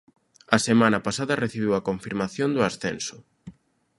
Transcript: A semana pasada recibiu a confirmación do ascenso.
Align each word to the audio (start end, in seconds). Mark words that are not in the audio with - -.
A 0.55 0.57
semana 0.67 0.99
pasada 1.07 1.39
recibiu 1.43 1.71
a 1.75 1.85
confirmación 1.89 2.49
do 2.55 2.61
ascenso. 2.69 3.17